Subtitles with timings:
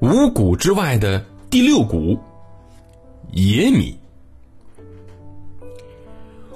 [0.00, 2.18] 五谷之外的第六谷——
[3.32, 3.96] 野米。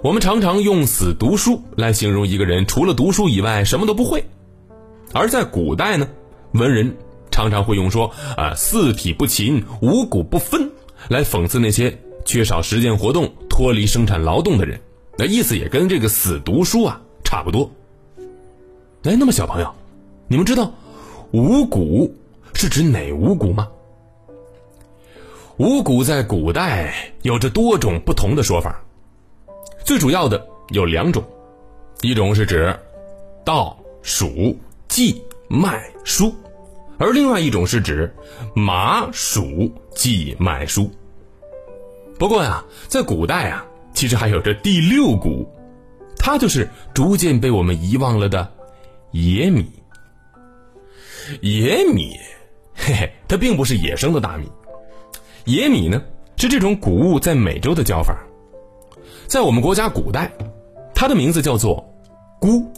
[0.03, 4.23] 我们常常用“死读书”来形容一个人，除了读书以外什么都不会。
[5.15, 6.07] 而在古代呢，
[6.53, 6.95] 文人
[7.31, 10.71] 常常会用说“啊，四体不勤，五谷不分”
[11.09, 14.79] 来讽刺那些缺少实践活动、脱离生产劳动的人。
[15.17, 17.71] 那意思也跟这个“死读书”啊差不多。
[19.05, 19.75] 哎，那么小朋友，
[20.29, 20.75] 你们知道
[21.33, 22.15] “五谷”
[22.61, 23.67] 是指哪五谷吗？
[25.57, 28.79] 五谷在古代有着多种不同的说法。
[29.83, 31.25] 最主要的有两种，
[32.03, 32.79] 一种是指
[33.47, 34.55] 稻、黍、
[34.91, 35.19] 稷、
[35.49, 36.31] 麦、菽，
[36.99, 38.15] 而另外一种是指
[38.55, 40.87] 麻、黍、稷、麦、菽。
[42.19, 45.49] 不过呀，在古代啊，其实还有着第六谷，
[46.19, 48.53] 它就是逐渐被我们遗忘了的
[49.13, 49.65] 野米。
[51.41, 52.19] 野米，
[52.91, 54.51] 嘿嘿，它并不是野生的大米，
[55.45, 56.03] 野米呢
[56.37, 58.19] 是这种谷物在美洲的叫法。
[59.29, 60.29] 在我们国家古代，
[60.93, 61.89] 它的名字叫做
[62.41, 62.69] 菇。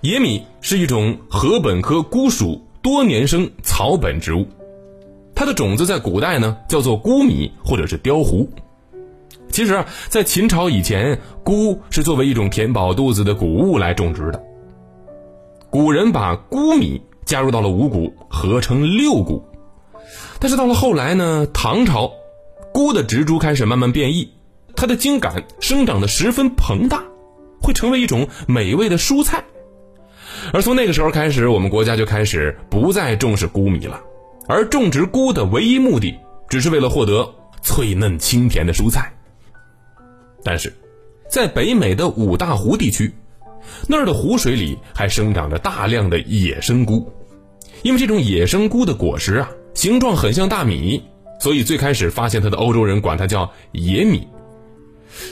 [0.00, 4.44] 野米是一种禾本科菇属多年生草本植物，
[5.36, 8.50] 它的种子在古代呢叫做菇米或者是雕糊。
[9.52, 14.42] 其实啊，在秦朝以前，菇是作为一种填饱肚子的谷物来种植的。
[15.70, 19.44] 古人把菇米加入到了五谷，合成六谷。
[20.38, 22.12] 但是到了后来呢，唐朝，
[22.72, 24.32] 菇的植株开始慢慢变异。
[24.76, 27.04] 它的茎秆生长的十分膨大，
[27.60, 29.44] 会成为一种美味的蔬菜。
[30.52, 34.00] 而从那个时候开始，我们国家就开始不再重视菇米了，
[34.48, 36.14] 而种植菇的唯一目的，
[36.48, 39.12] 只是为了获得脆嫩清甜的蔬菜。
[40.42, 40.72] 但是，
[41.28, 43.12] 在北美的五大湖地区，
[43.86, 47.10] 那儿的湖水里还生长着大量的野生菇，
[47.82, 51.02] 因为这种野生菇的果实啊，形状很像大米，
[51.40, 54.26] 所以最开始发现它的欧洲人管它叫野米。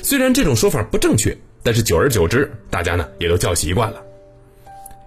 [0.02, 4.02] 虽然这种说法不正确，但是久而久之，大家呢也都叫习惯了。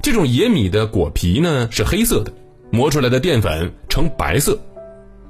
[0.02, 2.34] 这种野米的果皮呢是黑色的，
[2.72, 4.60] 磨出来的淀粉呈白色。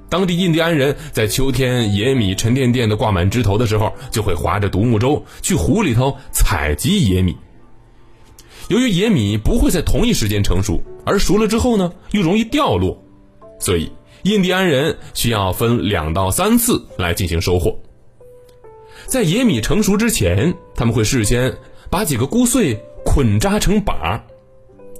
[0.09, 7.35] 当地印第安人在秋天野米沉甸甸的挂满枝头的时候，就会划着独木舟去湖里头采集野米。
[8.71, 13.03] 由于野米不会在同一时间成熟，而熟了之后呢又容易掉落，
[13.59, 13.91] 所以
[14.23, 17.77] 印第安人需要分两到三次来进行收获。
[19.07, 21.53] 在野米成熟之前，他们会事先
[21.89, 24.23] 把几个菇穗捆扎成把，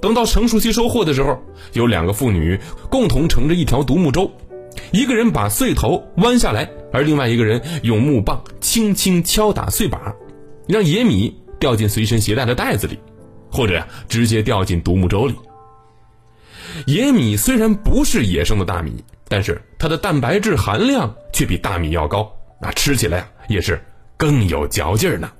[0.02, 1.38] 等到成熟期收获的时候，
[1.72, 2.60] 有两个妇女
[2.90, 4.30] 共同乘着一条独木舟，
[4.90, 10.14] 一个人把穗头弯下来，而另外一个人用木棒轻轻敲打穗把，
[10.68, 12.98] 让野米掉进随身携带的袋子里，
[13.52, 15.36] 或者直接掉进独木舟里。
[16.86, 23.80] 野米虽然不是野生的大米，但是它的蛋白质含量却比大米要高，那吃起来呀也是。
[24.16, 25.30] 更有嚼劲儿呢。